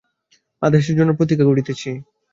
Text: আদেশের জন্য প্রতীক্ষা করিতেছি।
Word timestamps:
আদেশের 0.61 0.97
জন্য 0.99 1.11
প্রতীক্ষা 1.17 1.49
করিতেছি। 1.49 1.89